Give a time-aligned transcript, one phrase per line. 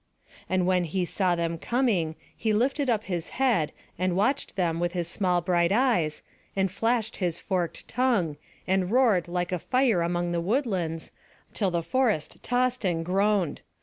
[0.49, 4.93] And when he saw them coming, he lifted up his head, and watched them with
[4.93, 6.23] his small bright eyes,
[6.55, 11.11] and flashed his forked tongue, and roared like the fire among the woodlands,
[11.53, 13.61] till the forest tossed and groaned.